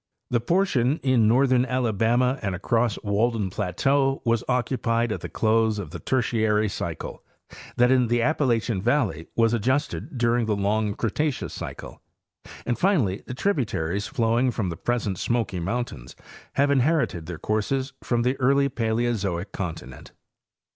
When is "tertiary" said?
5.99-6.69